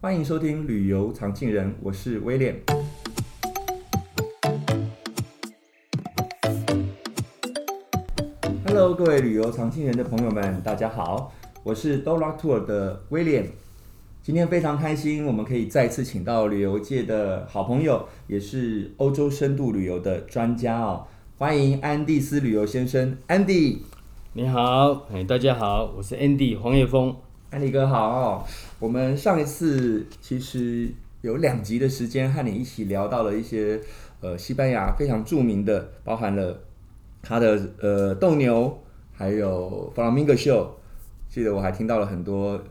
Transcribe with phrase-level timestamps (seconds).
[0.00, 2.54] 欢迎收听旅游常青人，我是威廉。
[8.64, 11.32] Hello，各位旅游常青人的朋友们，大家好，
[11.64, 13.50] 我是 Dora Tour 的威廉。
[14.22, 21.06] 今天非常开心，我们可以再次请到旅游界的好朋友，也是欧洲深度旅游的专家哦。
[21.36, 23.78] 欢迎安蒂斯旅游先生，Andy。
[24.34, 27.16] 你好，哎，大家好，我是 Andy 黄叶峰。
[27.50, 28.44] 安迪哥好哦，
[28.78, 30.92] 我们上一次其实
[31.22, 33.80] 有两集的时间和你一起聊到了一些
[34.20, 36.60] 呃西班牙非常著名的，包含了
[37.22, 38.78] 它的呃斗牛，
[39.14, 40.68] 还有 Flamingo Show。
[41.30, 42.62] 记得我还听到了很多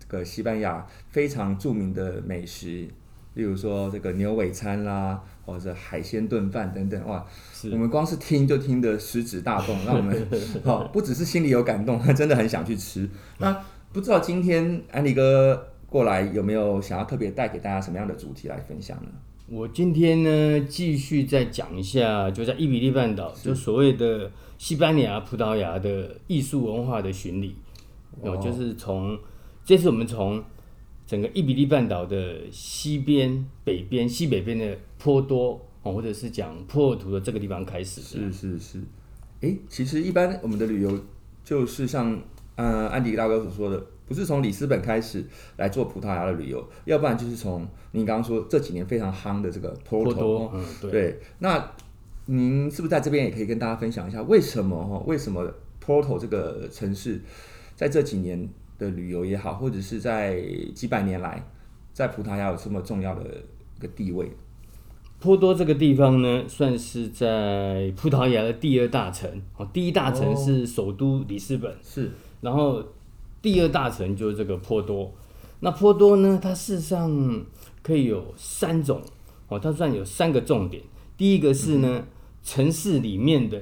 [0.00, 2.88] 这个西班牙非常著名的美食，
[3.34, 7.06] 例如说这个牛尾餐啦，或者海鲜炖饭等等。
[7.06, 7.24] 哇，
[7.70, 10.28] 我们光是听就听得食指大动，让我们
[10.64, 13.08] 好不只是心里有感动，真的很想去吃。
[13.38, 13.56] 那
[13.92, 19.10] 不知道今天安迪哥过来有没有想要特别带给大家什么样的主题来分享呢？
[19.48, 27.56] 我今天呢继续再讲一下，就在伊比利半岛，就所谓的西班牙、葡萄牙的艺术文化的巡礼。
[28.20, 29.18] 哦，就是从
[29.64, 30.42] 这次我们从
[31.06, 38.02] 整个伊比利半岛的西边、北边、西北边的波多哦，或者是讲波尔图的这个地方开始。
[38.02, 38.80] 是是是。
[39.40, 41.00] 哎，其实一般我们的旅游
[41.42, 42.20] 就是像。
[42.56, 45.24] 嗯，安迪大哥所说的，不是从里斯本开始
[45.56, 50.50] 来做葡萄牙的旅游，要不然就是从您刚刚说这几年非常夯的这个 Porto。
[50.54, 50.90] 嗯，对。
[50.90, 51.72] 对，那
[52.24, 55.02] 您是不是在这边也可以跟大家分享一下，为什么哈？
[55.06, 55.46] 为什么
[55.84, 57.20] Porto 这个城市
[57.74, 60.42] 在这几年的旅游也好，或者是在
[60.74, 61.46] 几百年来，
[61.92, 63.22] 在葡萄牙有这么重要的
[63.76, 64.32] 一个地位？
[65.18, 69.30] 波多这个地方呢，算是在葡萄牙的第二大城。
[69.56, 71.74] 哦，第一大城是首都里斯本。
[71.82, 72.10] 是。
[72.40, 72.82] 然后
[73.40, 75.12] 第二大城就是这个波多，
[75.60, 77.44] 那波多呢，它事实上
[77.82, 79.00] 可以有三种
[79.48, 80.82] 哦，它算有三个重点。
[81.16, 82.06] 第一个是呢，嗯、
[82.42, 83.60] 城市里面的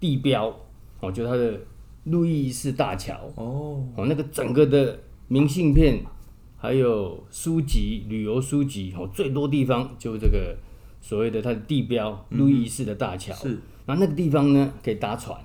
[0.00, 0.54] 地标
[1.00, 1.60] 哦，就它的
[2.04, 6.02] 路易十大桥哦，哦，那个整个的明信片
[6.56, 10.56] 还有书籍、旅游书籍哦，最多地方就这个
[11.00, 13.34] 所谓的它的地标路易十的大桥。
[13.34, 15.38] 是，那那个地方呢，可以搭船。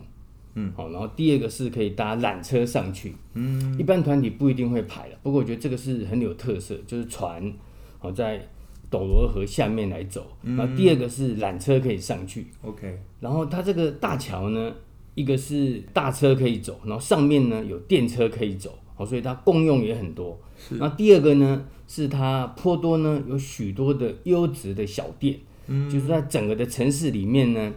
[0.56, 7.54] 嗯，好，然后第二个是可以搭缆车上去，嗯，一般团体不一定会排的，不过我觉得这个是很有特色，就是船，
[8.00, 8.46] 好在
[8.90, 14.74] 斗罗河下面来走，然后第二个是缆车可以上去，OK，然后它这个大桥呢，
[15.16, 27.72] 一个是大车可以走，然后上面呢有电车可以走，好，所以它共用也很多，是，然后第二个呢是它颇多呢有许多的优质的小店，嗯，就是在整个的城市里面呢。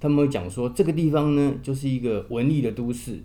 [0.00, 3.18] 他们会讲说，这个地方呢，就是一个文艺的都市，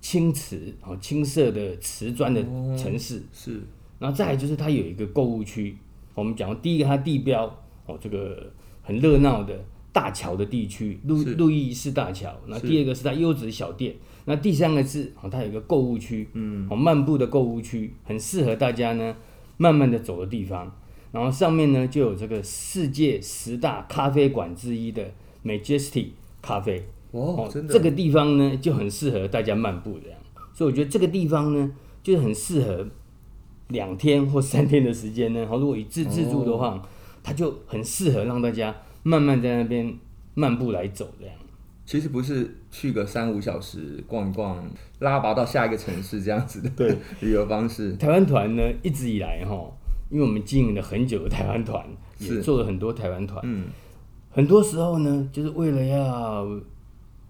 [0.00, 2.42] 青瓷啊，青色的瓷砖的
[2.76, 3.16] 城市。
[3.16, 3.60] 哦、是，
[3.98, 5.76] 然后再来就是它有一个购物区。
[6.14, 7.46] 我们讲第一个，它地标
[7.86, 9.58] 哦，这个很热闹的
[9.92, 12.34] 大桥的地区，路路易斯大桥。
[12.46, 13.94] 那第二个是它优质小店。
[14.26, 19.16] 那第三个是哦，它有一个购物区，嗯，哦，漫步的购物区，很适合大家呢
[19.56, 20.70] 慢慢的走的地方。
[21.12, 25.10] 然后上面呢就有这个世界十大咖啡馆之一的。
[25.44, 26.08] Majestic
[26.42, 30.18] 咖啡哦，真的，这个地方呢就很适合大家漫步这样，
[30.52, 32.86] 所以我觉得这个地方呢就很适合
[33.68, 35.46] 两天或三天的时间呢。
[35.46, 36.82] 好，如果以自自助的话，哦，
[37.22, 39.92] 它就很适合让大家慢慢在那边
[40.34, 41.34] 漫步来走这样。
[41.84, 44.64] 其实不是去个三五小时逛一逛，
[45.00, 47.94] 拉拔到下一个城市这样子的对 旅游方式。
[47.94, 49.68] 台湾团呢一直以来哈，
[50.10, 51.84] 因为我们经营了很久的台湾团，
[52.18, 53.64] 也做了很多台湾团，嗯。
[54.30, 56.48] 很多时候呢，就是为了要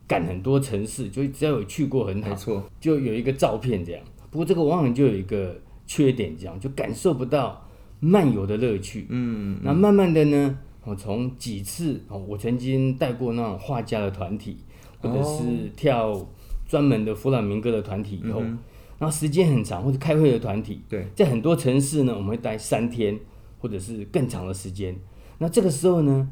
[0.07, 4.03] 赶很多城市，就只要有去过很好，没错，就有一个照片这样。
[4.31, 5.57] 不过这个往往就有一个
[5.87, 7.67] 缺点，这样就感受不到
[8.01, 9.07] 漫游的乐趣。
[9.09, 14.59] 嗯，那慢慢的呢，我从几次哦，我曾经带过那种画家的团体，
[15.01, 16.27] 或者是跳
[16.69, 18.59] 专门的弗朗明哥的团体以后，嗯、
[18.99, 23.19] 然后时间很长，或者开会的团体，对，在很多城市呢，我们会待三天
[23.59, 24.95] 或者是更长的时间。
[25.39, 26.31] 那这个时候呢，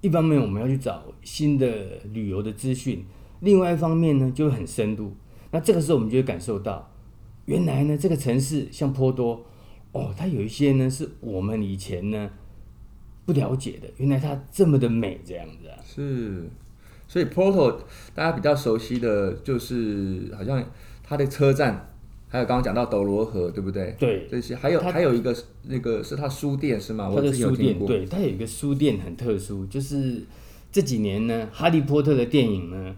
[0.00, 1.68] 一方面我们要去找新的
[2.12, 3.04] 旅游的资讯，
[3.40, 5.14] 另外一方面呢就会很深度。
[5.50, 6.90] 那这个时候我们就会感受到，
[7.44, 9.44] 原来呢这个城市像波多，
[9.92, 12.30] 哦，它有一些呢是我们以前呢
[13.26, 15.76] 不了解的，原来它这么的美这样子啊。
[15.84, 16.48] 是，
[17.06, 17.76] 所以 Porto
[18.14, 20.64] 大家比较熟悉的就是好像
[21.02, 21.86] 它的车站。
[22.32, 23.94] 还有刚刚讲到斗罗河，对不对？
[23.98, 27.10] 对，这些还有还有一个那个是他书店是吗？
[27.14, 30.22] 他的书店，对，他有一个书店很特殊，就是
[30.70, 32.94] 这几年呢，哈利波特的电影呢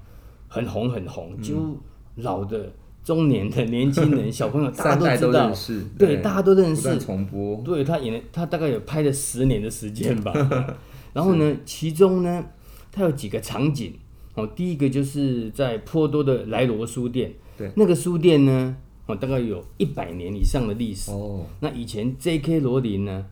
[0.49, 1.81] 很红很红，就
[2.17, 2.71] 老的
[3.03, 5.51] 中年的年轻人、小朋友， 大家都知道，
[5.99, 6.99] 对，对，大家都认识。
[6.99, 10.33] 重播，对他演了，他大概有拍了十年的时间吧。
[11.15, 12.45] 然后呢，其中呢，
[12.93, 13.95] 他有几个场景
[14.35, 18.77] 哦，第一个就是在波多的莱罗书店，对，那个书店呢，
[19.07, 21.11] 哦，大概有一百年以上的历史。
[21.11, 22.61] 哦，那以前 J.K.
[22.61, 23.27] 罗琳呢，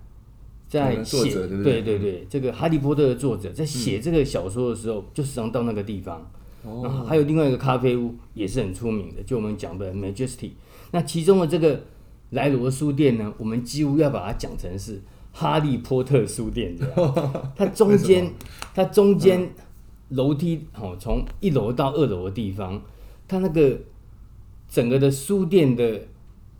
[0.69, 6.31] 在写，对对，对这个《哈利波特》的作者在写这个小说的时候，嗯、就时常到那个地方。
[6.63, 10.51] 哦，还有另外一个咖啡屋也是很出名的，就我们讲的 Majesty。
[10.91, 11.81] 那其中的这个
[12.31, 15.01] 莱罗书店呢，我们几乎要把它讲成是
[15.33, 17.53] 哈利波特书店这样。
[17.57, 18.31] 它中间，
[18.75, 19.51] 它中间
[20.11, 22.83] 楼梯哦，从一楼到二楼的地方，
[23.27, 23.79] 它那个
[24.71, 26.01] 整个的书店的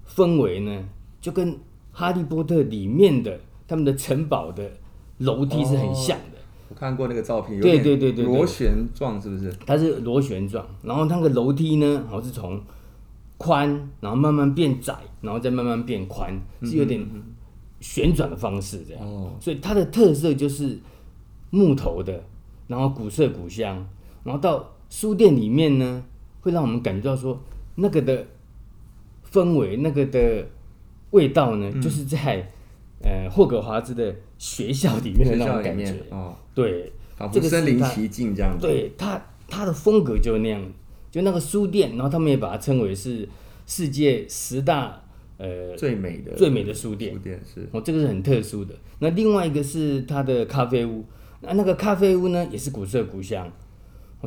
[0.07, 0.85] 氛围呢，
[1.21, 1.57] 就跟
[1.93, 4.71] 哈利波特里面的他们的城堡的
[5.19, 6.39] 楼梯是很像的。
[6.69, 9.53] 我看过那个照片，有对对对对，螺旋状是不是？
[9.65, 12.61] 它是螺旋状，然后那个楼梯呢，好像是从
[13.39, 13.69] 宽，
[14.01, 17.05] 然后慢慢变窄，然后再慢慢变宽，是有点
[17.81, 19.05] 旋转的方式这样。
[19.05, 20.79] 哦，所以它的特色就是
[21.51, 22.23] 木头的，
[22.67, 23.85] 然后古色古香，
[24.23, 26.05] 然后到书店里面呢，
[26.41, 27.41] 会让我们感觉到说
[27.81, 28.27] 那个的
[29.33, 30.47] 氛围，那个的
[31.11, 32.51] 味道呢，嗯、就是在。
[33.03, 36.93] 呃，霍格华兹的学校里面的那种感觉，哦，对，
[37.33, 38.67] 这个身临其境这样子。
[38.67, 39.19] 对他，
[39.49, 40.63] 他的风格就那样，
[41.11, 43.27] 就那个书店，然后他们也把它称为是
[43.65, 45.03] 世界十大
[45.39, 47.15] 呃最美的最美的书店。
[47.15, 48.75] 书店是哦，这个是很特殊的。
[48.99, 51.03] 那另外一个是他的咖啡屋，
[51.41, 53.51] 那那个咖啡屋呢，也是古色古香。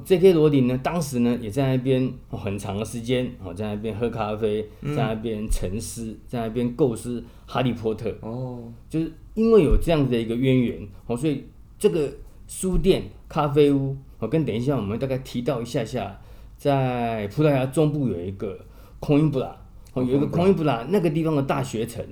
[0.01, 0.33] J.K.
[0.33, 8.09] 罗琳呢，当时呢也在那边很长的时间，哦，在那边喝咖啡，在那边沉思，在那边构思《哈利波特》。
[8.21, 11.43] 哦，就是因为有这样的一个渊源，哦，所以
[11.77, 12.11] 这个
[12.47, 16.19] 书店、咖啡屋，我跟等一下我们大概提到一下下，
[16.57, 18.57] 在葡萄牙中部有一个
[18.99, 19.55] 孔伊布拉，
[19.93, 22.03] 哦，有一个孔伊布拉那个地方的大学城，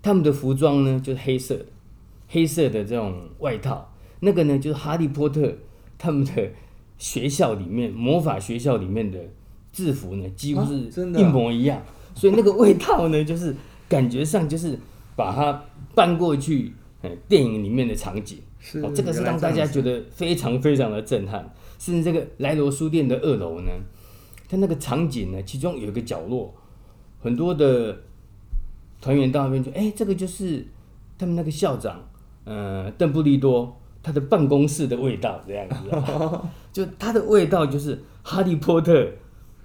[0.00, 1.66] 他们的服装呢就是黑色的，
[2.28, 5.52] 黑色的这种外套，那个呢就是哈利波特
[5.98, 6.50] 他们的。
[6.98, 9.18] 学校里面魔法学校里面的
[9.72, 13.54] 制服呢，几乎是一模一样，啊啊、所以那个味道呢，就是
[13.88, 14.78] 感觉上就是
[15.14, 15.62] 把它
[15.94, 16.72] 搬过去，
[17.28, 21.52] 电影里面的场景，是哦，这个是让大家觉得非常非常的震撼。
[21.78, 23.70] 甚至这个莱罗书店的二楼呢，
[24.48, 26.54] 它那个场景呢，其中有一个角落，
[27.20, 27.98] 很多的
[29.02, 30.66] 团员到那边说：“哎，这个就是
[31.18, 32.02] 他们那个校长，
[32.44, 33.76] 呃，邓布利多。”
[34.06, 35.76] 他的办公室的味道这样子，
[36.76, 39.10] 就它的味道就是哈利波特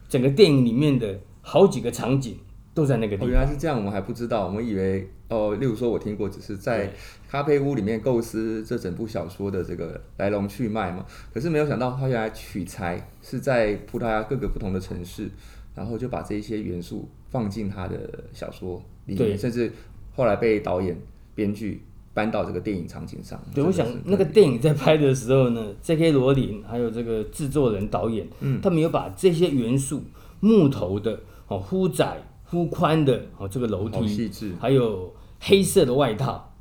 [0.07, 2.37] 整个电影里面的好几个场景
[2.73, 3.29] 都在那个地方。
[3.29, 6.89] 原来是这样，我们还不知道，我们以为哦，例如说我听过，只是在
[7.27, 11.05] 咖啡屋里面构思这整部小说的这个来龙去脉嘛。
[11.33, 15.29] 可是没有想到，他原来取材是在葡萄牙各个不同的城市，
[15.75, 19.69] 然后就把这一些元素放进他的小说里面，甚至
[20.15, 20.97] 后来被导演、
[21.35, 21.81] 编剧。
[22.13, 23.39] 搬到这个电影场景上。
[23.55, 26.11] 对，我想那个电影在拍的时候呢，J.K.
[26.11, 30.03] 罗琳还有这个制作人、导演，嗯，他们有把这些元素，
[30.41, 36.53] 木头的哦，忽窄忽宽的哦，这个楼梯，细致，还有黑色的外套，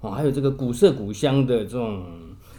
[0.00, 2.04] 哦，还有这个古色古香的这种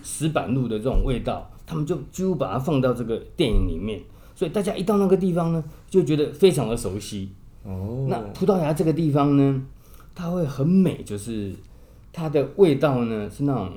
[0.03, 4.01] 石板路的这种味道，他们就几乎把它放到这个电影里面，
[4.35, 7.29] 所以大家一到那个地方呢，就觉得非常的熟悉。
[7.63, 9.63] 哦，那葡萄牙这个地方呢，
[10.13, 11.53] 它会很美，就是。
[12.13, 13.71] 它的味道呢，是那种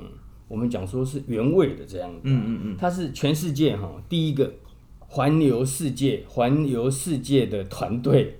[0.47, 4.53] 我们讲说是原味的这样子，嗯嗯嗯，它是全世界哈第一个
[5.01, 8.39] 环游世界环游世界的团队，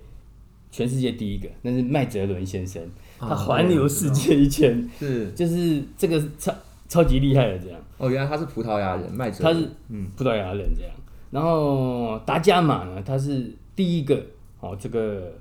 [0.71, 2.81] 全世界第一个，那是麦哲伦先生，
[3.17, 5.31] 他环游世界一圈，是。
[5.31, 6.53] 就是这个超
[6.87, 7.81] 超级厉害的这样。
[7.97, 9.43] 哦，原来他是葡萄牙人，麦哲。
[9.43, 10.07] 伦，他是嗯。
[10.15, 10.91] 葡萄牙人这样。
[11.31, 14.23] 然后达伽马呢，他是第一个
[14.59, 15.33] 哦这个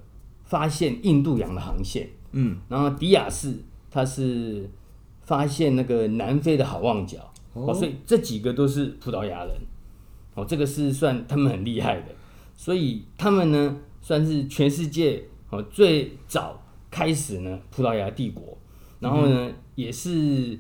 [0.45, 3.55] 发现印度洋的航线，嗯，然后迪亚士。
[3.97, 4.69] 他是
[5.23, 7.17] 发现那个南非的好望角
[7.55, 9.57] 哦，所以这几个都是葡萄牙人
[10.35, 12.09] 哦，这个是算他们很厉害的，
[12.55, 18.59] 所以他们呢算是全世界哦最早开始呢葡萄牙帝国，
[19.01, 20.59] 然后呢也是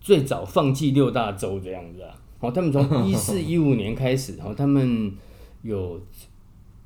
[0.00, 5.12] 最早放弃六大洲这样子啊，哦，他们从 一四一五年开始，哦，他们
[5.62, 6.00] 有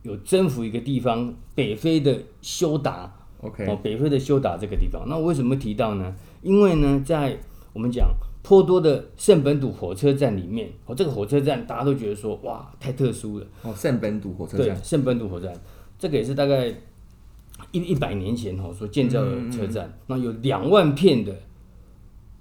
[0.03, 3.15] 有征服一个地方，北非的休达。
[3.41, 6.15] OK，哦，北非的修达这个地方，那我为什么提到呢？
[6.43, 7.39] 因为呢，在
[7.73, 8.09] 我们讲
[8.43, 13.47] 颇多的圣本笃火车站里面，哦，这个火车站大家都觉得说，哇，太特殊了。
[13.63, 15.57] 哦，圣本笃火车站，对，圣本笃火车站，
[15.99, 16.67] 这个也是大概
[17.71, 19.87] 一一百年前哦所建造的车站。
[19.87, 21.33] 嗯嗯，那有两万片的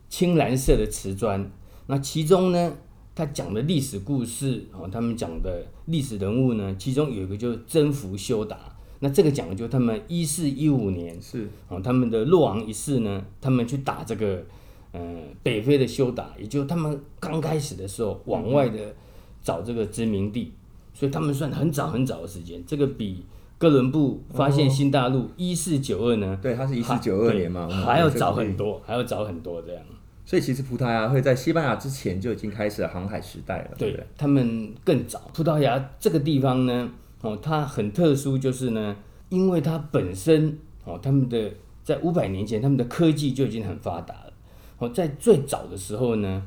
[0.10, 1.52] 青蓝色的瓷砖，
[1.86, 2.74] 那其中呢，
[3.14, 8.58] 他讲的历史故事哦，他们讲的历史人物呢，其中有一个就是征服修达。
[9.00, 14.44] 那这个讲的就是他们一四一五年是哦，他们的洛昂一世呢，他们去打这个
[14.92, 15.00] 呃
[15.44, 18.96] 北非的修达，也就是他们刚开始的时候往外的
[19.44, 20.52] 找这个殖民地，
[20.94, 22.64] 所以他们算很早很早的时间。
[22.66, 23.24] 这个比
[23.58, 29.84] 哥伦布发现新大陆一四九二呢，对，他是一四九二年嘛，还要早很多，还要早很多这样。
[30.26, 35.22] 所以其实葡萄牙会在西班牙之前就已经开始了航海时代了，对，对，他们更早。
[35.34, 38.96] 葡萄牙这个地方呢，哦，它很特殊，就是呢，
[39.30, 41.52] 因为它本身哦，他们的
[41.84, 44.34] 在五百年前，他们的科技就已经很发达了。
[44.78, 46.44] 哦，在最早的时候呢，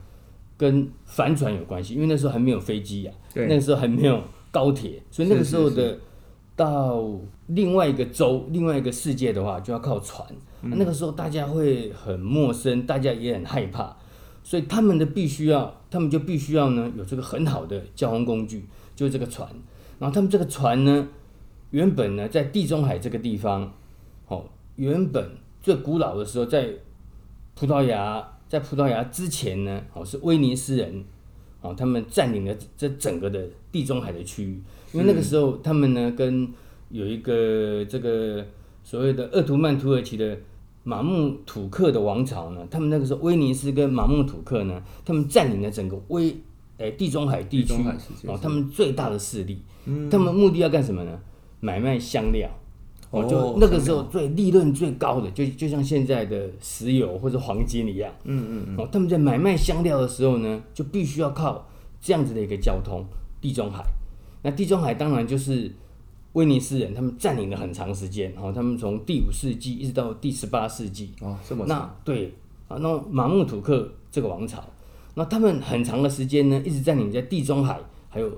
[0.56, 5.98] 跟帆船有关系，因为那时候还没有飞机呀，对，那个时候还没有高铁，所以那个时候的
[6.54, 7.04] 到
[7.48, 10.26] 另外一个州、另外一个世界的话，就要靠船。
[10.62, 13.96] 嗯、那个时候大家会很陌生，大家也很害怕，
[14.44, 19.48] 所以他们的必须要，他们就必须要呢有这个很好的交通工具，就是这个船。
[20.00, 21.06] 然后他们这个船呢，
[21.70, 23.72] 原本呢在地中海这个地方，
[24.26, 25.30] 哦，原本
[25.62, 26.70] 最古老的时候在
[27.54, 31.04] 葡萄牙，在葡萄牙之前呢，哦是威尼斯人，
[31.60, 34.60] 哦他们占领了这整个的地中海的区域，
[34.92, 36.52] 因为那个时候他们呢跟
[36.88, 38.44] 有一个这个
[38.82, 40.36] 所谓的鄂图曼土耳其的。
[40.82, 46.34] 马穆土克的王朝呢，他们那个时候威尼斯跟马穆土克呢，他们占领了整个威
[46.80, 47.74] 诶、欸、地中海地区
[48.26, 51.20] 哦，他们最大的势力，嗯、他们目的要干什么呢？
[51.60, 52.48] 买卖香料
[53.10, 61.68] 哦，就那个时候最利润最高的，就就像现在的石油或者黄金一样，嗯嗯嗯，哦，他们在买卖香料的时候呢，就必须要靠
[62.00, 63.04] 这样子的一个交通，
[63.40, 63.84] 地中海，
[64.42, 65.70] 那地中海当然就是。
[66.34, 71.76] 威尼斯人他们占领了很长时间，哦，他们从第五世纪一直到第十八世纪，哦，这么长。
[71.76, 72.32] 那对
[72.68, 74.64] 啊，那马穆土克这个王朝，
[75.14, 78.30] 那他们很长的时间呢，一直占领在地中海，还有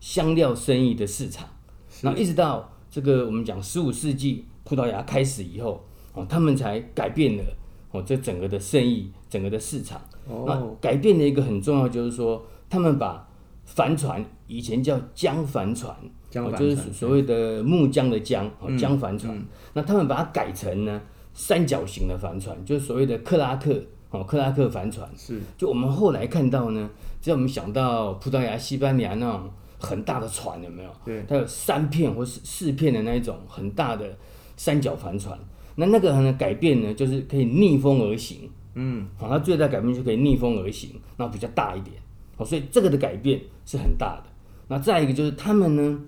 [0.00, 1.48] 香料生意的市场。
[2.02, 7.44] 那一直到这个我们讲十五世纪葡萄牙开始以后，哦，他们才改变了
[7.90, 10.00] 哦这整个的生意，整个的市场。
[10.28, 13.28] 哦，那改变的一个很重要就是说，他们把
[13.64, 15.94] 帆船以前叫江帆船。
[16.34, 19.38] 哦，就是所谓的木浆的浆，哦，江帆船。
[19.74, 20.98] 那他们把它改成呢
[21.34, 23.78] 三角形的帆船，就是所谓的克拉克，
[24.12, 25.08] 哦，克拉克帆船。
[25.16, 25.40] 是。
[25.58, 26.88] 就我们后来看到呢，
[27.20, 30.90] 只要我们想到葡萄牙、西班牙那种很大的船，有没有？
[31.04, 31.24] 对。
[31.28, 34.16] 它有三片或是四片的那一种很大的
[34.56, 35.36] 三角帆船。
[35.74, 38.48] 那那个呢改变呢，就是可以逆风而行。
[38.74, 39.08] 嗯。
[39.18, 41.96] 好，它最大改变就可以逆风而行，然后比较大一点。
[42.36, 44.24] 哦，所以这个的改变是很大的。
[44.68, 46.00] 那再一个就是他们呢。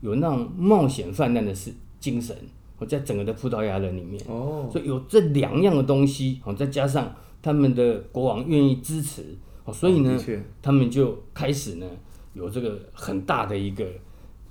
[0.00, 2.32] 有那种冒险泛滥的是精神，
[2.78, 7.12] 我在整个的葡萄牙人里面，哦，所以有这两样的东西，哦，再加上
[7.48, 10.20] 他们的国王愿意支持，哦，所以呢，
[10.60, 11.86] 他们就开始呢
[12.34, 13.86] 有这个很大的一个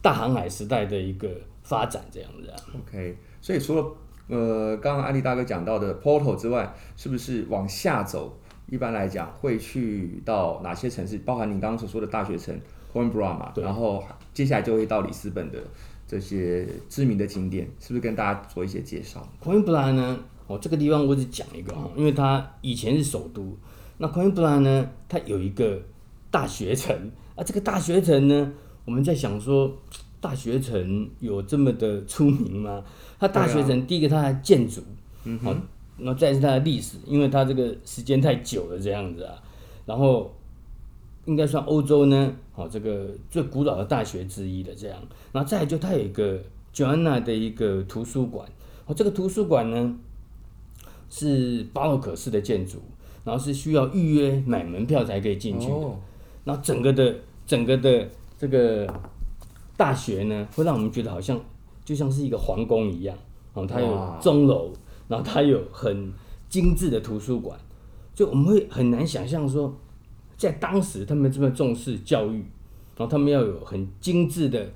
[0.02, 1.30] 大航海时代的一个
[1.62, 2.58] 发展，这样子啊。
[2.74, 3.86] OK，所以除了
[4.30, 8.36] 呃刚刚安利大哥讲到的 Porto 之外，是不是往下走，
[8.66, 11.20] 一般来讲会去到哪些城市？
[11.20, 12.60] 包含你刚刚所说的大学城
[12.92, 14.04] Coimbra 嘛，然后。
[14.34, 15.58] 接下来就会到里斯本的
[16.08, 19.28] 这些知名的景点，是不是跟大家做一些介绍？
[19.44, 20.20] 科恩布拉呢？
[20.48, 23.56] 哦，这个地方我只讲一个哈，因为它以前是首都。
[23.98, 24.90] 那科恩布拉呢？
[25.08, 25.80] 它有一个
[26.32, 27.44] 大学城啊。
[27.44, 28.54] 这个大学城呢，
[28.86, 29.72] 我们在想说，
[30.20, 32.84] 大学城有这么的出名吗？
[33.20, 34.82] 它大学城第一个它的建筑，
[35.24, 35.56] 嗯好，
[35.98, 39.36] 那再是它的历史，因为它这个时间太久了这样子啊，
[39.86, 40.34] 然后。
[41.26, 44.98] 应该算欧洲呢，哦，这个最古老的大学之一的这样，
[45.34, 46.40] 然后再来就它有一个
[46.74, 48.48] Joana 的一个图书馆，
[48.86, 49.94] 哦，这个图书馆呢
[51.10, 52.80] 是巴洛克式的建筑，
[53.24, 56.00] 然后是需要预约买门票才可以进去的，哦、
[56.44, 58.88] 然后整个的整个的这个
[59.76, 61.40] 大学呢，会让我们觉得好像
[61.84, 63.18] 就像是一个皇宫一样，
[63.54, 64.72] 哦，它有钟楼，
[65.08, 66.12] 然后它有很
[66.50, 67.60] 精致的图书馆，
[68.14, 69.76] 就我们会很难想象说。
[70.38, 72.46] 在当时，他们这么重视教育，
[72.96, 74.70] 然后他们要有很精致的、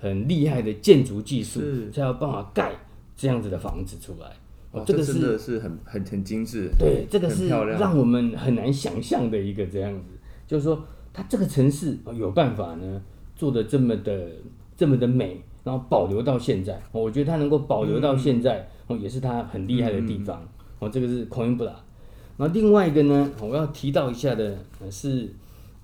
[0.00, 1.60] 很厉害的建筑技术，
[1.92, 2.72] 才有办法盖
[3.16, 4.32] 这样子的房子出来。
[4.74, 6.68] 哦，这个是真的是很很很精致。
[6.76, 10.10] 对，这个是让我们很难想象的一个这样子，
[10.48, 13.00] 就是说，它这个城市有办法呢，
[13.36, 14.28] 做的这么的
[14.76, 16.82] 这么的美，然后保留到现在。
[16.90, 20.42] 我觉得它能够保留到现在，哦、嗯，也是它很厉害的地方。
[20.80, 21.70] 哦、嗯，这个是 Coimbra。
[22.36, 24.58] 然后另外一个呢，我要提到一下的
[24.90, 25.32] 是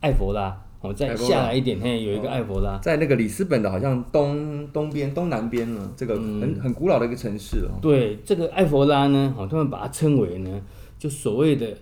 [0.01, 7.79] 艾佛拉，我再下来一点，嘿，有一个艾佛拉，在那个里斯本的好像东东边、东南边呢，这个很、嗯、很古老的一个城市哦。
[7.83, 10.61] 对，这个艾佛拉呢，哦，他们把它称为呢，
[10.99, 11.77] 就所谓的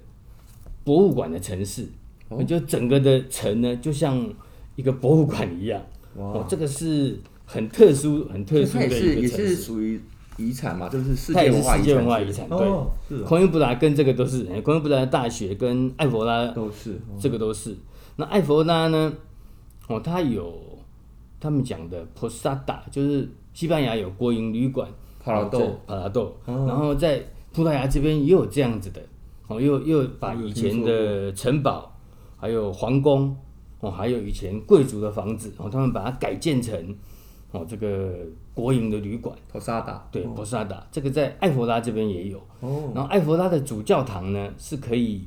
[0.83, 1.87] 博物馆的城市。
[2.29, 4.23] 哦，就整个的城呢，就像
[4.77, 5.81] 一个博物馆一样。
[6.17, 9.21] 哇哦，这个是很特殊、很特殊的一个城市。
[9.23, 9.99] 也是属于
[10.37, 11.79] 遗产嘛，就是世界文化遗产。
[11.79, 12.59] 世界文化遗产，对。
[12.59, 13.19] 哦，是。
[13.23, 17.75] 昆明布达跟这个都是，昆明布达大学跟艾佛拉都是，这个都是。
[18.21, 19.13] 那艾佛拉呢？
[19.87, 20.61] 哦，它有
[21.39, 24.91] 他们讲的 Posada，就是西班牙有国营旅馆。
[25.21, 26.37] 帕拉豆，帕拉豆。
[26.45, 27.23] 然后在
[27.53, 29.01] 葡萄牙这边也有这样子的。
[29.47, 31.97] 哦，又又把以前的城堡，
[32.37, 33.37] 还有皇宫，
[33.79, 36.97] 哦，还有以前贵族的房子，哦，他们把它改建成，
[37.53, 38.15] 哦，这个
[38.53, 39.33] 国营的旅馆。
[39.53, 42.39] 波萨达，对，波萨达，这个在艾佛拉这边也有。
[42.59, 42.91] 哦。
[42.93, 45.23] 然后艾佛拉的主教堂呢，是可以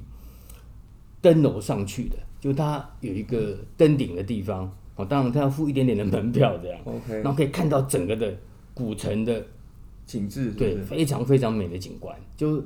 [1.22, 4.70] 登楼上去的，就它有一个登顶的地方。
[4.98, 6.78] 哦，当然它要付一点点的门票，这样。
[6.84, 7.14] OK。
[7.22, 8.36] 然后可以看到整个的
[8.74, 9.42] 古城的
[10.06, 12.62] 景致，对，非常非常美的景观，就。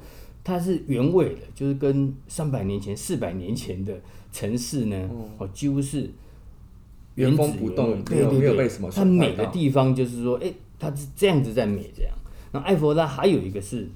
[0.48, 4.00] 它是原味的，就是跟三百年前、四百年前的
[4.32, 6.08] 城市呢，哦，几乎是
[7.16, 8.88] 原封不动，对对对，被什么？
[8.92, 12.14] 它美的地方就是说，哎，它是这样子在美这样。
[12.52, 13.90] 那艾佛拉还有一个是，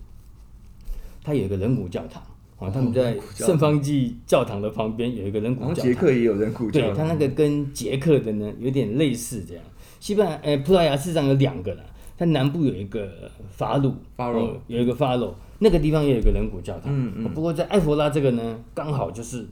[1.24, 2.24] 它有一个人骨教堂，
[2.59, 5.85] 哦，他们在圣方济教堂的旁边有一个人骨教堂。
[5.85, 9.63] 捷克也有人骨教堂，对，他那个跟捷克的呢有点类似这样。
[9.99, 11.83] 西班牙，哎，葡萄牙事实上有两个啦，
[12.17, 13.09] 它南部有一个
[13.49, 15.33] 法鲁，法鲁有一个法鲁。
[15.61, 19.45] 那个地方也有一个人骨教堂，嗯嗯，不过在埃佛拉这个呢，刚好就是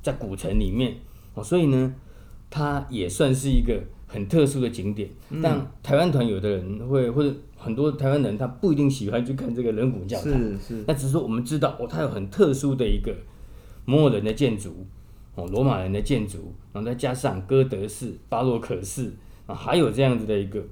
[0.00, 0.94] 在古城里面，
[1.34, 1.92] 哦，所以呢，
[2.48, 5.10] 它也算是一个很特殊的景点。
[5.30, 10.84] 嗯、但台湾团有的人会，或者很多台湾人他不一定喜欢去看这个人骨教堂，是是。
[10.86, 13.14] 那只是说我们知道，哦，它有很特殊的一个
[13.84, 14.86] 摩尔人的建筑，
[15.34, 19.12] 哦，罗马人的建筑，然后再加上哥德式、巴洛克式，
[19.46, 20.62] 啊，还有这样子的一个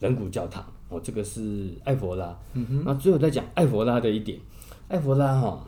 [0.00, 0.64] 人骨教堂。
[0.88, 4.38] 哦，这个是艾佛拉，嗯哼，那最后再讲艾佛拉的一点，
[4.88, 5.60] 艾佛拉哈、哦，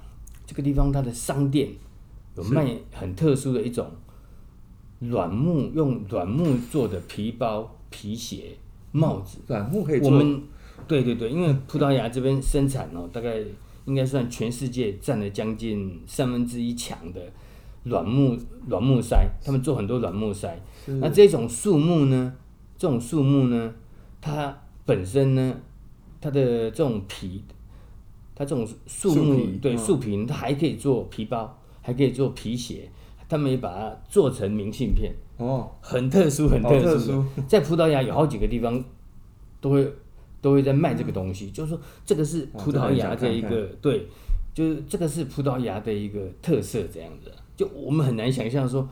[0.46, 1.70] 这个地方它的商店
[2.36, 3.90] 有卖很特殊的一种
[4.98, 8.58] 软木，用软木做的皮包、皮鞋、
[8.92, 9.38] 帽子。
[9.46, 10.10] 软木可以做。
[10.10, 10.42] 我们
[10.86, 13.36] 对对对，因为葡萄牙这边生产哦，大概
[13.84, 17.20] 应该算全世界占了将近三分之一强的
[17.84, 18.36] 软木
[18.68, 20.58] 软木塞，他们做很多软木塞。
[20.86, 22.34] 那这种树木呢，
[22.76, 23.74] 这种树木呢，
[24.20, 24.58] 它。
[24.86, 25.56] 本身呢，
[26.20, 27.42] 它的这种皮，
[28.34, 32.90] 它这种树木树对树皮，哦，它还可以做皮包，还可以做皮鞋，
[33.26, 37.24] 他们也把它做成明信片哦，很特殊，很特殊，特殊。
[37.48, 38.84] 在葡萄牙有好几个地方
[39.58, 39.90] 都会
[40.44, 44.06] 都会在卖这个东西，嗯、就是说这个是葡萄牙的一个对，
[44.52, 48.86] 就是这个是葡萄牙的一个特色，这样子，就我们很难想象说。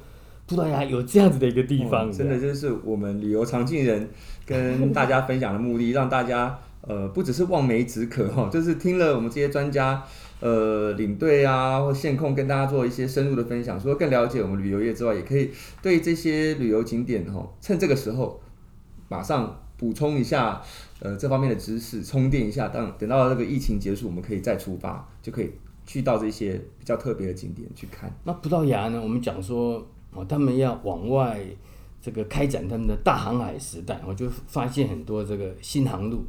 [0.44, 4.10] 葡萄牙有这样子的一个地方，真的就是我们旅游常进人
[4.44, 10.02] 跟大家分享的目的，让大家呃不只是望梅止渴哈，就是听了我们这些专家
[10.40, 18.40] 呃领队啊或线控跟大家做一些深入的分享，除了更了解我们旅游业之外，也可以对这些旅游景点哈，趁这个时候
[19.08, 20.62] 马上补充一下
[21.00, 25.50] 呃这方面的知识，充电一下，当等到这个疫情结束，我们可以再出发，就可以
[25.84, 28.08] 去到这些比较特别的景点去看。
[28.22, 29.84] 那葡萄牙呢，我们讲说。
[30.14, 31.40] 哦，他们要往外
[31.98, 36.22] 这个开展他们的大航海时代，我就发现很多这个新航路。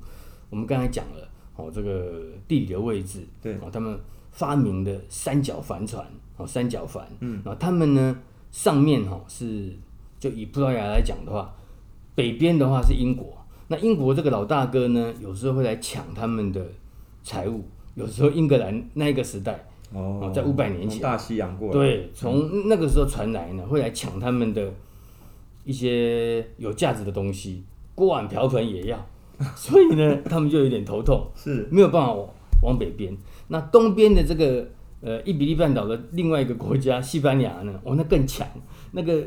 [0.50, 4.00] 我们刚才讲了，哦，这个地理的位置，对，哦，他们
[4.32, 8.18] 发明的三角帆船，哦，三角帆，嗯，然后他们呢，
[8.52, 9.78] 上面哈是
[10.18, 11.54] 就以葡萄牙来讲的话，
[12.16, 13.43] 北边的话是英国，
[13.74, 16.64] 那英国这个老大哥呢，有时候会来抢他们的
[17.24, 17.64] 财物，
[17.96, 19.68] 有时候英格兰那一个时代。
[19.92, 24.72] 哦，在五百年前，大西洋过来，对，从那个时候传来呢，会来抢他们的
[25.66, 27.64] 一些有价值的东西，
[27.96, 29.08] 锅碗瓢盆也要，
[29.56, 32.30] 所以呢，他们就有点头痛， 是没有办法往，
[32.62, 33.16] 往北边。
[33.48, 34.68] 那东边的这个
[35.02, 38.48] 呃伊比利半岛的另外一个国家西班牙呢，哦，那更强，
[38.92, 39.24] 那个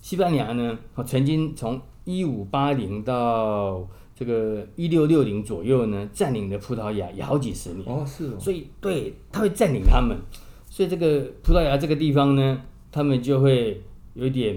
[0.00, 3.86] 西班牙呢，曾经从一五八零到。
[4.18, 7.84] 这个一六六零左右呢，占领了葡萄牙也好几十年。
[7.86, 10.16] 哦，是哦，所以对他会占领他们，
[10.70, 13.82] 所以这个葡萄牙这个地方呢，他们就会
[14.14, 14.56] 有点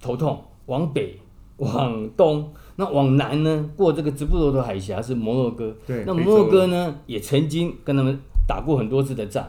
[0.00, 1.18] 头痛，往北、
[1.58, 9.46] 往东，那往南呢，过这个直布罗陀海峡是摩洛哥，对，那摩洛哥呢也曾经跟他们打过很多次的仗，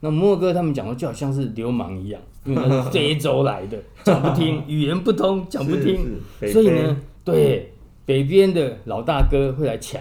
[0.00, 6.20] 那摩洛哥他们讲的就好像是流氓一样，因为他是非洲来的， 讲不听，语言不通，讲不听，
[6.52, 7.70] 所以呢，对。
[8.06, 9.98] 北边的老大哥会来抢，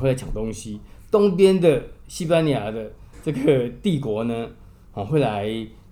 [0.00, 0.80] 会来抢东西。
[1.10, 2.90] 东边的西班牙的
[3.22, 4.48] 这个帝国呢，
[4.94, 5.46] 哦，会来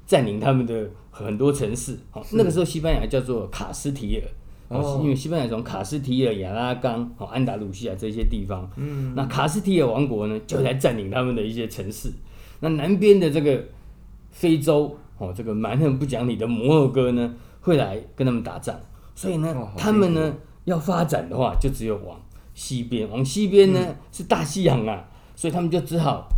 [0.07, 1.99] 占领他们的很多城市。
[2.15, 4.23] 哦，那个时候西班牙叫做卡斯提尔，
[4.69, 12.11] 哦，因为西班牙从卡斯提尔、亚拉冈、哦、安达鲁西亚这些地方，嗯，那卡斯提尔王国呢，就来占领他们的一些城市。
[12.61, 13.63] 那南边的这个
[14.31, 18.79] 非洲，哦，这个蛮横不讲理的摩尔哥呢，会来跟他们打仗。
[19.15, 22.21] 所以呢，哦、他们呢要发展的话，就只有往
[22.55, 26.29] 西边，往西边呢、嗯、是大西洋啊，所以他们就只好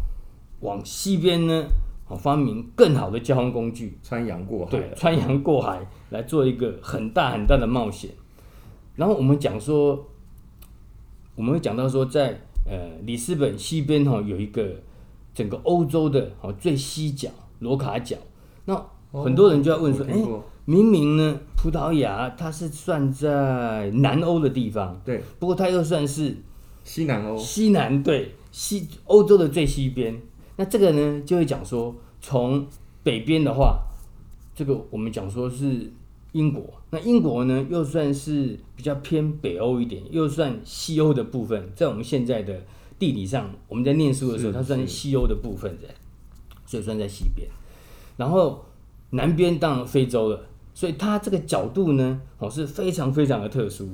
[0.60, 1.64] 往西边呢，
[2.06, 8.10] 哦，发明更好的交通工具，穿洋过海，对，穿洋过海来做一个很大很大的冒险。
[8.94, 10.06] 然后我们讲说，
[11.34, 14.68] 我们会讲到说在，在呃里斯本西边哈、哦、有一个
[15.34, 17.28] 整个欧洲的哦最西角
[17.60, 18.16] 罗卡角，
[18.68, 20.44] 那很多人就要问说，哎、哦。
[20.68, 26.36] 明明呢，葡萄牙它是算在南欧的地方，对，不过它又算是
[26.84, 30.20] 西南欧，西南对西欧洲的最西边。
[30.56, 32.66] 那这个呢，就会讲说，从
[33.02, 33.78] 北边的话，
[34.54, 35.90] 这个我们讲说是
[36.32, 36.62] 英国。
[36.90, 41.72] 那英国呢，又算是比较偏北欧一点，又算西欧的部分。
[41.74, 42.60] 在我们现在的
[42.98, 45.88] 地理上，我们在念书的时候，它算西欧的部分的，
[46.66, 47.48] 所以算在西边。
[48.18, 48.66] 然后
[49.08, 50.40] 南边当然非洲了。
[50.74, 53.88] 所以它这个角度呢，哦是非常非常的特殊，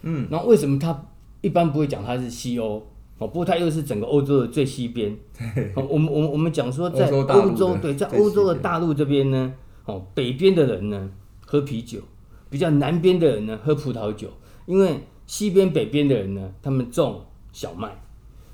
[0.00, 1.04] 嗯，然后为什么它
[1.42, 2.76] 一般不会讲它是西欧？
[3.18, 5.14] 哦，不过它又是整个欧洲的最西边。
[5.76, 9.52] 哦，我们我们我们讲说在欧洲，对，在欧洲的大陆这边呢，
[9.84, 11.10] 哦，北边的人呢
[11.44, 12.00] 喝啤酒，
[12.48, 14.28] 比较南边的人呢喝葡萄酒，
[14.64, 18.00] 因为西边北边的人呢，他们种小麦，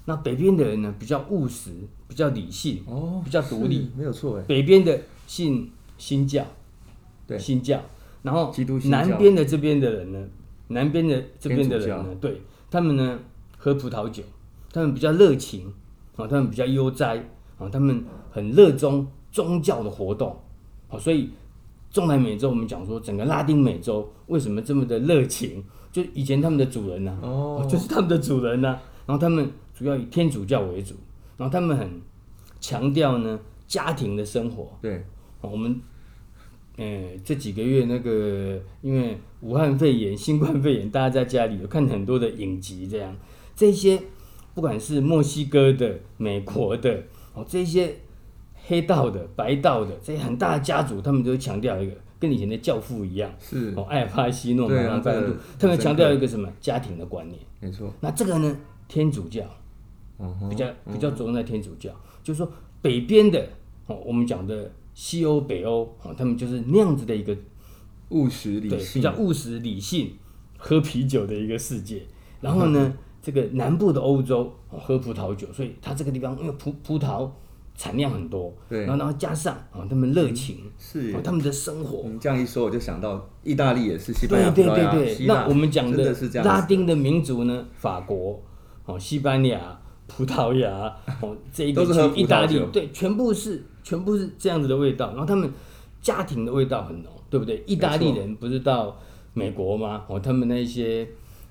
[0.07, 1.71] 那北边的人呢比较务实，
[2.09, 6.45] 比较理性，哦，比较独立，没有错哎，北边的信新教。
[7.27, 7.39] 对。
[7.39, 7.79] 新教，
[8.23, 8.53] 然后
[8.85, 10.27] 南边的这边的人呢，
[10.69, 12.41] 南边的这边的人呢，对
[12.71, 13.19] 他们呢
[13.59, 14.23] 喝葡萄酒，
[14.73, 15.71] 他们比较热情
[16.17, 17.23] 啊，他们比较悠哉
[17.59, 20.35] 啊，他们很热衷宗教的活动，
[20.89, 21.29] 好，所以
[21.91, 25.63] 中南美洲我们讲说整个拉丁美洲为什么这么的热情？
[25.93, 30.95] 就以前他们的主人呢、啊，哦，就是他们的主人呢、啊，然后他们主要以天主教为主，
[31.39, 31.89] 然后他们很
[32.61, 35.03] 强调呢家庭的生活，对，
[35.41, 35.81] 我们。
[36.81, 43.17] 嗯，这几个月那个，因为武汉肺炎、新冠肺炎，大家在家里有看很多的影集，这样。
[43.57, 44.01] 这些，
[44.55, 47.03] 不管是墨西哥的、美国的
[47.35, 47.97] 哦，这些
[48.55, 53.75] 黑道的、白道的这些很大的家族，他们都强调一个，跟以前的教父一样，是。
[53.77, 56.49] 哦，艾尔帕西诺、马龙白兰度，他们强调一个什么？
[56.61, 57.41] 家庭的观念？
[57.59, 57.93] 没错。
[57.99, 59.43] 那这个呢，天主教，
[60.49, 61.91] 比较比较着重在天主教，
[62.23, 62.53] 就是说
[62.83, 63.49] 北边的
[63.87, 64.71] 哦，我们讲的。
[64.95, 67.33] 西欧、北欧哦，他们就是那样子的一个
[68.09, 70.11] 务实理性，比较务实理性，
[70.57, 72.03] 喝啤酒的一个世界。
[72.41, 77.31] 然后呢，嗯、 这个南部的欧洲喝葡萄酒，所以它这个地方因为葡葡萄
[77.77, 82.03] 产量很多，对，然后然后加上啊，他们热情，是他们的生活。
[82.09, 85.27] 你这样一说，我就想到意大利也是西班牙，对对对对。
[85.29, 88.43] 那我们讲的拉丁的民族呢，法国、
[88.85, 93.63] 哦，西班牙、葡萄牙，哦，这一个去，意大利，对，全部是。
[93.85, 95.51] 全部是这样子的味道，然后他们
[96.03, 97.65] 家庭的味道很浓，对不对？
[97.67, 98.95] 意大利人不是到
[99.33, 100.05] 美国吗？
[100.09, 101.09] 哦，他们那些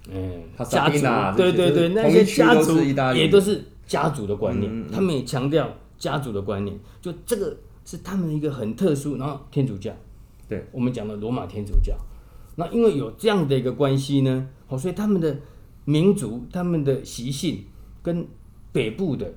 [0.08, 2.80] 嗯家族，对对对，那些家族
[3.16, 5.68] 也都是家族的观念，他们也强调
[5.98, 9.18] 家族的观念，就这个是他们一个很特殊。
[9.18, 9.92] 然后天主教，
[10.48, 11.96] 对我们讲的罗马天主教，
[12.56, 15.36] 那因为有这样的一个关系呢，哦，所以他们的
[15.86, 17.66] 民族、他们的习性
[18.04, 18.28] 跟
[18.78, 19.34] 北部的。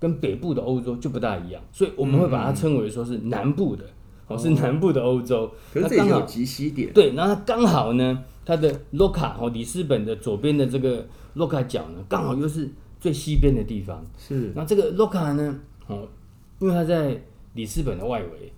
[0.00, 3.84] 跟北部的欧洲就不大一样，所以我们会把它称为说是南部的，
[4.28, 5.50] 哦、嗯，是南部的欧洲。
[5.74, 6.92] 可是这里有极西点。
[6.92, 11.04] 对，然后它刚好呢，它的洛卡哦，里斯本的左边的这个
[11.34, 14.00] 洛卡角呢，刚好又是最西边的地方。
[14.16, 14.52] 是。
[14.54, 16.06] 那这个洛卡呢，哦，
[16.60, 17.20] 因为它在
[17.54, 18.52] 里斯本的外围，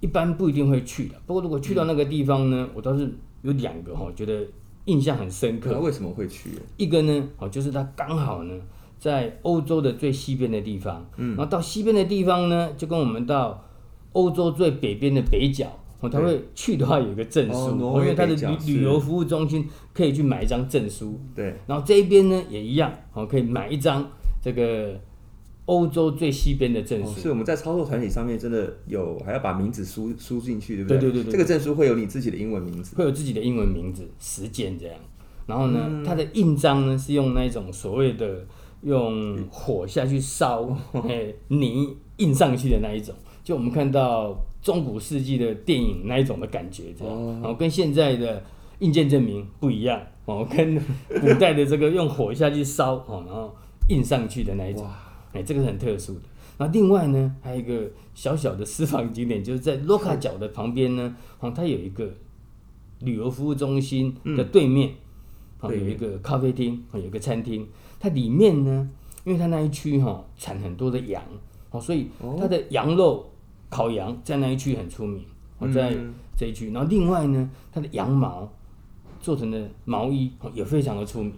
[0.00, 1.14] 一般不一定会去的。
[1.26, 4.46] 不过如果去到那个地方呢，嗯、我倒是有两个哈，觉得
[4.84, 5.70] 印象很深刻。
[5.72, 6.50] 那为什么会去？
[6.76, 8.54] 一个呢，哦，就是它刚好呢。
[9.04, 13.62] 在欧洲的最西边的地方，嗯，然后到西边的地方呢，就跟我们到
[14.12, 15.66] 欧洲最北边的北角，
[16.00, 24.10] 哦，他会去的话有一个证书，哦，因为他的旅旅游服务中心可以去买一张证书，对，然后这一边呢也一样，哦，可以买一张
[24.42, 24.98] 这个
[25.66, 27.20] 欧洲最西边的证书。
[27.20, 30.98] 是我们在操作团体上面真的有还要把名字输输进去，对不对？
[30.98, 34.96] 对对对对，这个证书会有你自己的英文名字，会有自己的英文名字，时间这样。
[35.44, 38.46] 然后呢，它的印章呢是用那种所谓的。
[38.84, 40.76] 用火下去烧，
[41.08, 48.42] 哎，泥印上去的那一种，就我们看到中古世纪的电影那一种的感觉，这样，然后跟现在的
[48.80, 50.76] 印鉴证明不一样，哦，跟
[51.20, 53.54] 古代的这个用火下去烧，哦，然后
[53.88, 54.86] 印上去的那一种，
[55.32, 56.20] 哎，这个是很特殊的。
[56.58, 62.12] 那另外呢，还有一个小小的私房景点，就是在洛卡角的旁边呢，哦，它有一个
[63.00, 64.90] 旅游服务中心的对面，
[65.60, 67.66] 哦，有一个咖啡厅，哦，有一个餐厅。
[68.04, 68.90] 它里面呢，
[69.24, 71.22] 因为它那一区哈产很多的羊，
[71.70, 73.30] 哦，所以它的羊肉
[73.70, 75.24] 烤羊在那一区很出名，
[75.58, 75.96] 哦，在
[76.36, 76.70] 这一区。
[76.70, 78.46] 然后另外呢，它的羊毛
[79.22, 81.32] 做成的毛衣也非常的出名，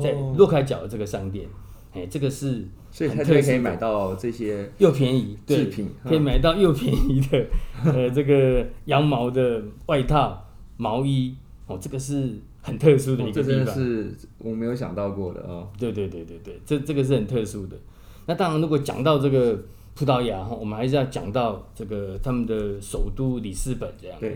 [0.00, 1.48] 在洛开角的这个商店，
[1.92, 2.68] 哎，这个是。
[2.94, 7.46] 所以他就可以买到这些又便宜制品，可以买到又便宜的
[7.86, 10.44] 呃这个羊毛的外套、
[10.76, 11.34] 毛衣
[11.66, 15.68] 哦，这个是很特殊的一个地方，这是我没有想到过的哦。
[15.78, 17.76] 对对对对对，这这个是很特殊的。
[18.24, 19.60] 那当然，如果讲到这个
[19.94, 24.32] 葡萄牙哈，我们还是要讲到这个他们的首都里斯本这样子。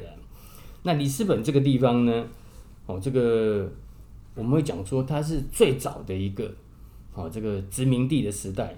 [0.83, 2.27] 那里斯本这个地方呢，
[2.85, 3.71] 哦，这个
[4.35, 6.51] 我们会讲说它是最早的一个。
[7.19, 8.77] 哦，这个殖民地的时代，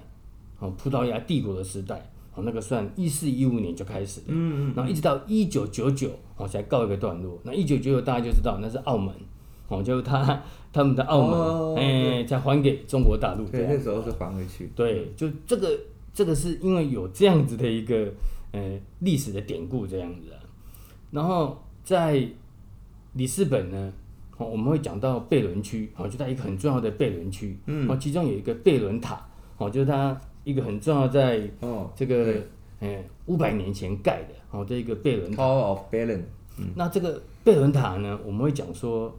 [0.59, 7.37] 哦，葡萄牙帝国的时代，哦，那个算一四一五年就开始了，嗯嗯，然后一直到一九九九，哦，才告一个段落。
[7.43, 9.13] 那一九九九大家就知道那是澳门，
[9.69, 13.45] 哦，就是他他们的澳门，哎，才还给中国大陆。
[13.45, 14.69] 对，那时候是还回去。
[14.75, 15.79] 对，就这个
[16.13, 18.11] 这个是因为有这样子的一个
[18.51, 20.39] 呃历史的典故这样子啊。
[21.11, 22.27] 然后在
[23.13, 23.93] 里斯本呢。
[24.37, 29.21] 哦我们会讲到贝伦区，哦，就在一个很重要的贝伦区，嗯，其中有一个贝伦塔，
[29.57, 32.41] 哦，就是它一个很重要在，哦，这个，
[32.79, 35.43] 哎，五百年前盖的，哦，这一个贝伦塔。
[35.43, 36.21] Tower of Belen。
[36.73, 39.13] 那这个贝伦塔呢，我们会讲说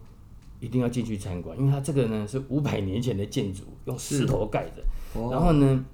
[0.61, 4.83] 一定要进去参观，因为它这个呢是五百年前的建筑，用石头盖的。
[5.31, 5.85] 然后呢，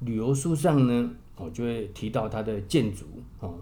[0.00, 3.04] 旅游书上呢，我，就会提到它的建筑，
[3.40, 3.54] 哦，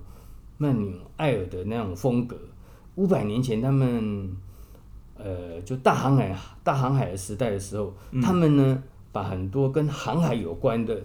[0.57, 2.39] 曼纽埃尔的那种风格，
[2.95, 4.37] 五百年前他们。
[5.19, 8.83] 呃，就大航海、大航海的时代的时候，嗯、他们呢，
[9.13, 11.03] 把很多跟航海有关的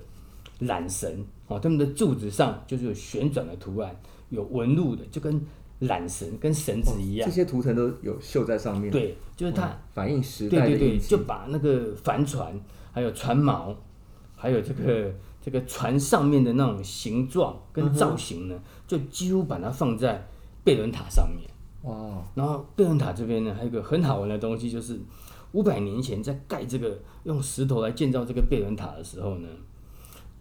[0.59, 3.95] 缆绳哦，他们的柱子上就是有旋转的图案，
[4.27, 5.41] 有纹路的，就跟
[5.81, 7.27] 缆绳、跟绳子一样。
[7.27, 8.91] 这些图腾都有绣在上面。
[8.91, 10.67] 对，就是它反映时代的。
[10.69, 12.53] 对对对，就把那个帆船，
[12.91, 13.75] 还有船锚，
[14.35, 20.27] 还有这个这个船上面的那种形状跟造型呢，嗯、就几乎把它放在
[20.63, 21.49] 贝伦塔上面。
[21.81, 24.99] 哇然后贝伦塔这边呢，还有一个很好玩的东西，就是
[25.53, 29.47] 五百年前在盖这个用石头来建造这个贝伦塔的时候呢，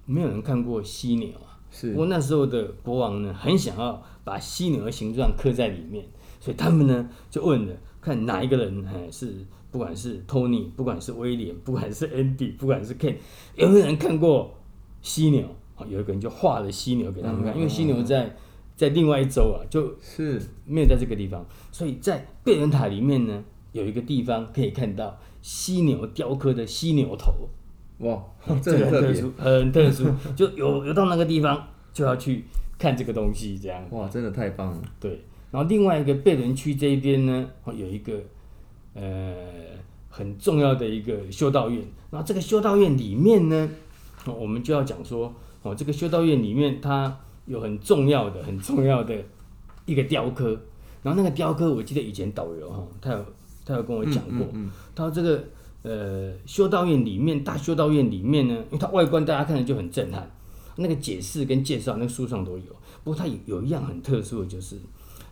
[0.04, 1.56] 没有人看过犀牛啊。
[1.70, 1.92] 是。
[1.92, 6.04] 不过那时候的国王呢，很想要把犀牛的形状刻在里面，
[6.38, 13.16] 所以他们呢就问了，看哪一个人，哎，是不管是托尼，不管是威廉，不管是 Andy，不管是 Ken，
[13.56, 14.54] 有没有人看过
[15.02, 15.44] 犀牛？
[15.88, 18.36] 有一个人就画了犀牛给他们看，嗯、因为犀牛在。
[18.76, 27.30] 在另外一周啊，就是没有在这个地方，所以在贝伦塔里面呢，有一个地方可以看到犀牛雕刻的犀牛头，
[27.98, 28.24] 哇，
[28.62, 31.62] 这个很特殊，很特殊，就有有到那个地方
[31.92, 32.46] 就要去
[32.80, 34.82] 看这个东西，这样，哇，真的太棒了。
[34.98, 35.20] 对，
[35.52, 38.14] 然后另外一个贝伦区这一边呢，有一个
[38.94, 39.32] 呃
[40.08, 43.70] 很重要的一个修道院，然后这个修道院里面呢，
[44.26, 47.16] 我们就要讲说，哦，这个修道院里面它。
[47.46, 49.16] 有很重要的、很重要的
[49.84, 50.56] 一个雕刻，
[51.02, 53.24] 然后那个雕刻，我记得以前导游哈，他有
[53.64, 55.44] 他有跟我讲过，嗯嗯嗯、他说这个
[55.82, 60.30] 呃修道院里面大修道院里面呢，因为它外观大家看着就很震撼，
[60.80, 62.76] 那个解释跟介绍那个书上都有。
[63.04, 64.76] 不过它有有一样很特殊的就是，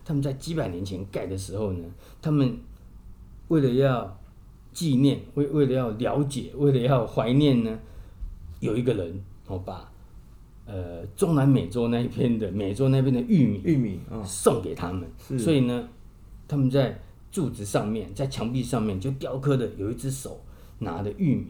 [0.05, 1.83] 他们在几百年前盖的时候呢，
[2.21, 2.57] 他们
[3.49, 4.19] 为了要
[4.71, 7.79] 纪念，为为了要了解，为了要怀念呢，
[8.59, 9.91] 有一个人哦把。
[10.71, 15.09] 呃，中南美洲那一边的美洲那边的玉米，玉米啊，送给他们。
[15.39, 15.89] 所以呢，
[16.47, 20.39] 他们在柱子上面，在墙壁上面就雕刻的有一只手
[20.77, 21.47] 拿着玉米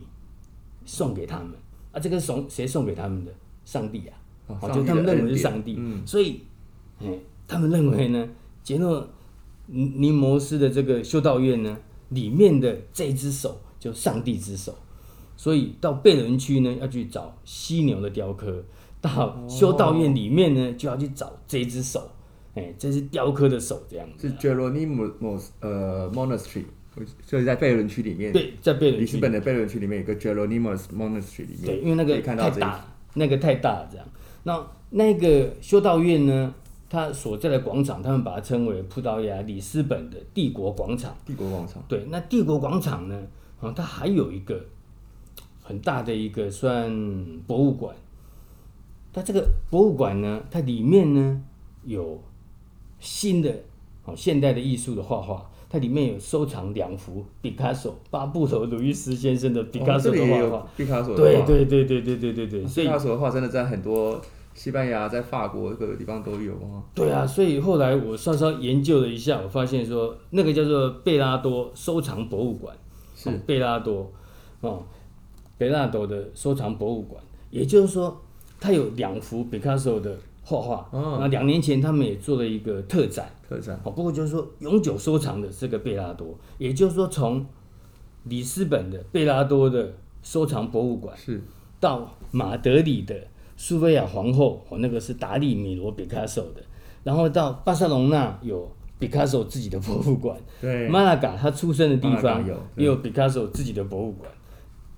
[0.85, 1.49] 送给他们。
[1.91, 3.33] 啊，这个送谁送给他们的？
[3.69, 4.58] 上帝啊！
[4.60, 5.75] 好，就他们认为是上帝。
[5.77, 6.01] 嗯。
[6.08, 6.41] 所以，
[6.99, 7.08] 哎，
[7.47, 8.27] 他们认为呢，
[8.63, 9.08] 杰诺
[9.67, 11.77] 尼摩斯的这个修道院呢，
[12.10, 14.75] 里面的这只手就上帝之手。
[15.38, 18.63] 所以到贝伦区呢，要去找犀牛的雕刻。
[19.01, 22.10] 到修道院里面呢，就要去找这只手，
[22.55, 24.27] 哎，这是雕刻的手，这样子。
[24.27, 26.65] 是 Jeronimo 呃 Monastery，
[27.25, 28.34] 就是在贝伦区里面。
[28.34, 29.05] 对，在贝伦区。
[29.05, 31.65] 里斯本的贝伦区里面有个 Jeronimo Monastery 里面。
[31.65, 34.05] 对，因为那个太大，那个太大了，这样。
[34.43, 36.53] 那那个修道院呢，
[36.89, 41.15] 它所在的广场，他们把它称为葡萄牙里斯本的帝国广场。
[41.25, 41.83] 帝国广场。
[41.87, 43.21] 对，那帝国广场呢，
[43.59, 44.65] 啊，它还有一个
[45.61, 46.89] 很大的一个算
[47.45, 47.95] 博物馆。
[49.11, 51.43] 它这个博物馆呢，它里面呢
[51.83, 52.23] 有
[52.99, 53.63] 新的
[54.05, 60.67] 哦现代的艺术的画画，它里面有收藏两幅毕卡索巴布罗鲁伊斯先生的毕卡索的画画。
[60.75, 64.19] 毕卡索对对对对对对对对，毕卡索的画真的在很多
[64.55, 66.84] 西班牙、在法国各个地方都有啊。
[66.95, 72.75] 对啊，所以后来我稍稍研究了一下，我发现说那个叫做贝拉多收藏博物馆，
[73.15, 74.12] 是贝拉多
[74.62, 74.84] 哦，
[75.58, 78.21] 贝拉多的收藏博物馆，也就是说。
[78.62, 80.17] 它有两幅毕卡索的
[80.49, 80.89] 画画。
[81.19, 83.79] 那两年前他们也做了一个特展，特展。
[83.83, 87.45] 哦，不过就是说永久收藏的这个贝拉多，也就是说从
[88.23, 91.41] 里斯本的贝拉多的收藏博物馆是。
[91.81, 93.15] 到马德里的
[93.55, 96.62] 苏菲亚皇后，哦，那个是达利、米罗、毕卡索的，
[97.05, 104.29] 然后到巴塞隆纳有毕卡索自己的博物馆，对，马拉嘎他出生的地方有也有毕卡索自己的博物馆，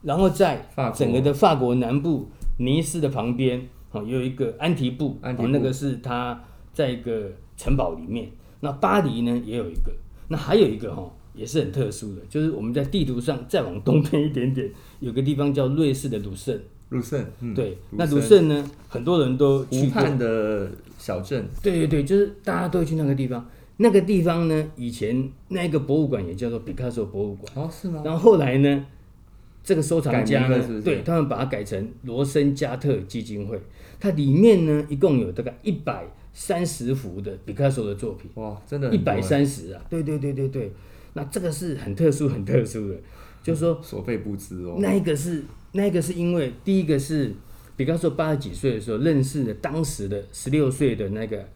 [0.02, 8.30] 然后在整个的法国南部尼斯的旁边，哦，有一个安提布，安提布，那个是他在一个城堡里面。
[8.62, 9.92] 那巴黎呢也有一个，
[10.28, 16.60] 那还有一个哈也是很特殊的，就是我们在地图上再往东边一点点，有个地方叫瑞士的鲁圣。
[16.90, 19.82] 鲁圣，嗯、对，那鲁圣呢，很多人都去过。
[19.82, 21.48] 湖畔的小镇。
[21.64, 23.50] 对对对，就是大家都会去那个地方。
[23.78, 27.52] 那个地方呢，以前那个博物馆也叫做毕卡索博物馆。
[27.56, 28.02] 哦，是吗？
[28.04, 28.86] 然后后来呢，
[29.64, 33.58] 这个收藏家呢，是是对他们把它改成罗森加特基金会。
[34.02, 38.30] 它里面呢，一共有大概一百三十幅的毕卡索的作品。
[38.34, 39.82] 哇，真的，一百三十啊！
[39.90, 40.70] 对对对对对，
[41.14, 42.96] 那这个是很特殊、很特殊的，
[43.42, 44.76] 就是说所费不貲哦。
[44.80, 45.46] 那一个是。
[45.74, 47.34] 那一个是因为第一个是
[47.78, 51.48] 毕卡索八十几岁的时候认识了当时的十六岁的那个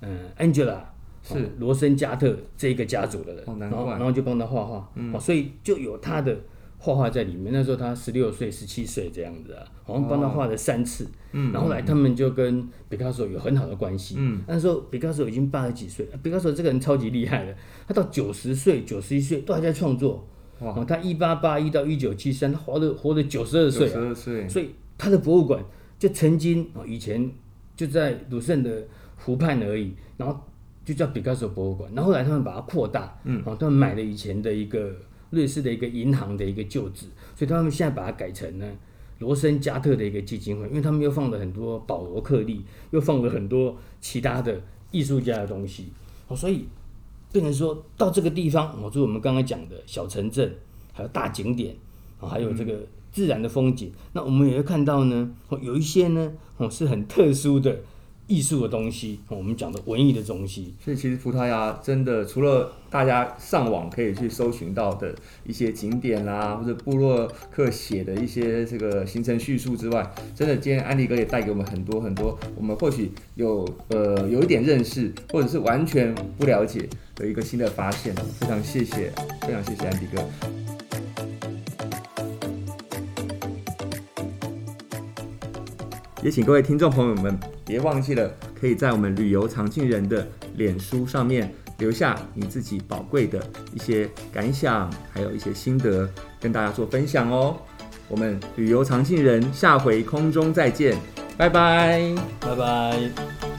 [0.00, 0.80] 嗯 Angela
[1.22, 6.36] 是罗森加特这一个家族的人，哦、然后然后就帮他画画，嗯、所以就有他的
[6.80, 7.52] 画画在里面。
[7.52, 11.06] 那时候他十六岁、十七岁这样子啊，好像帮他画了三次。
[11.32, 14.16] 嗯、然后后来他们就跟毕卡索有很好的关系。
[14.18, 17.54] 嗯，那时候毕卡索已经八十几岁，毕卡索这个人超级厉害的，
[17.86, 20.26] 他到九十岁、九十一岁都还在创作。
[20.58, 25.64] 哦，他一八八一到一九七三，他活了活了九十二岁，九十二岁，所以他的博物馆
[25.98, 27.30] 就曾经哦，以前
[27.74, 30.38] 就在鲁圣的湖畔而已，然后
[30.84, 34.94] 就叫毕加索博物馆，然后后来他们把它扩大，嗯，哦，他们买了以前的一个
[35.30, 38.66] 瑞士的一个银行的一个旧址，所以他们现在把它改成呢
[39.18, 45.92] 罗森加特的一个基金会，因为他们又放了很多保罗克利，又放了很多其他的艺术家的东西，
[46.28, 46.66] 哦，所以。
[47.32, 50.52] 变成说到这个地方，哦，就我们刚刚讲的小城镇，
[50.92, 51.76] 还有大景点，
[52.18, 53.92] 啊，还有这个自然的风景。
[54.14, 57.78] 那我们也会看到呢，哦有一些呢，哦，是很特殊的
[58.30, 60.72] 艺术的东西，我们讲的文艺的东西。
[60.82, 65.12] 所以其实葡萄牙真的除了大家上网可以去搜寻到的
[65.44, 76.88] 一些景点啦，或者布洛克写的一些这个行程叙述之外，真的今天安迪哥也带给我们很多很多，我们或许有呃有一点认识，或者是完全不了解。
[77.16, 79.12] 的一个新的发现，非常谢谢，
[79.42, 80.79] 非常谢谢安迪哥。
[86.22, 97.56] 也请各位听众朋友们别忘记了，可以在我们旅游常进人的脸书上面留下你自己宝贵的一些感想，还有一些心得，跟大家做分享哦。
[98.08, 100.98] 我们旅游常进人下回空中再见，
[101.38, 103.49] 拜拜，拜拜。